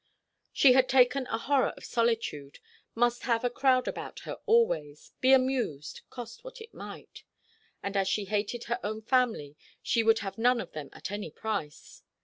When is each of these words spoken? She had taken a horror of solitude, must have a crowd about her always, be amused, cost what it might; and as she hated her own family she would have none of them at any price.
She 0.51 0.73
had 0.73 0.89
taken 0.89 1.27
a 1.27 1.37
horror 1.37 1.73
of 1.77 1.85
solitude, 1.85 2.57
must 2.95 3.21
have 3.21 3.43
a 3.43 3.51
crowd 3.51 3.87
about 3.87 4.21
her 4.21 4.39
always, 4.47 5.11
be 5.21 5.31
amused, 5.31 6.01
cost 6.09 6.43
what 6.43 6.59
it 6.59 6.73
might; 6.73 7.23
and 7.83 7.95
as 7.95 8.07
she 8.07 8.25
hated 8.25 8.63
her 8.63 8.79
own 8.83 9.03
family 9.03 9.55
she 9.83 10.01
would 10.01 10.17
have 10.25 10.39
none 10.39 10.59
of 10.59 10.71
them 10.71 10.89
at 10.91 11.11
any 11.11 11.29
price. 11.29 12.01